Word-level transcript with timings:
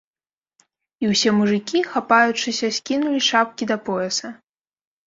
І 1.05 1.09
ўсе 1.11 1.29
мужыкі, 1.41 1.83
хапаючыся, 1.91 2.67
скінулі 2.79 3.19
шапкі 3.31 3.63
да 3.75 3.83
пояса. 3.93 4.39